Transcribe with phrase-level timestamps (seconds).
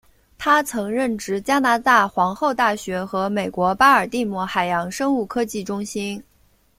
[0.35, 6.19] 他曾任职加拿大皇后大学和美国巴尔的摩海洋生物科技中心。